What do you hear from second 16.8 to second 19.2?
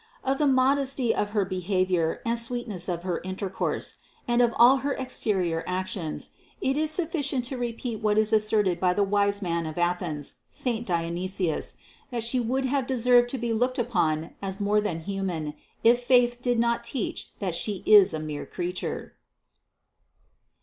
teach that She is a mere creature.